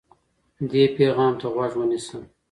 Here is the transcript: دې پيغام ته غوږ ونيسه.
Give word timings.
دې 0.69 0.83
پيغام 0.95 1.33
ته 1.39 1.47
غوږ 1.53 1.71
ونيسه. 1.77 2.19